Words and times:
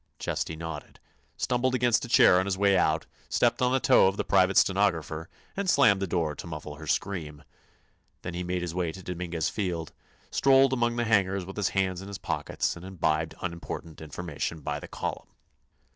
Chesty 0.17 0.55
nodded; 0.55 0.99
stumbled 1.37 1.75
against 1.75 2.03
a 2.03 2.07
chair 2.07 2.39
on 2.39 2.45
his 2.47 2.57
way 2.57 2.75
out; 2.75 3.05
stepped 3.29 3.61
on 3.61 3.71
the 3.71 3.79
toe 3.79 4.07
of 4.07 4.17
the 4.17 4.23
private 4.23 4.57
stenographer 4.57 5.29
and 5.55 5.69
slammed 5.69 6.01
the 6.01 6.07
door 6.07 6.33
to 6.33 6.47
muffle 6.47 6.77
her 6.77 6.87
scream. 6.87 7.43
Then 8.23 8.33
he 8.33 8.43
made 8.43 8.63
his 8.63 8.73
way 8.73 8.91
to 8.91 9.03
Dominguez 9.03 9.49
Field; 9.49 9.91
strolled 10.31 10.73
among 10.73 10.95
the 10.95 11.05
hangars 11.05 11.45
with 11.45 11.55
his 11.55 11.69
hands 11.77 12.01
in 12.01 12.07
his 12.07 12.17
pockets 12.17 12.75
and 12.75 12.83
imbibed 12.83 13.35
unimportant 13.43 14.01
information 14.01 14.61
by 14.61 14.79
the 14.79 14.87
column. 14.87 15.27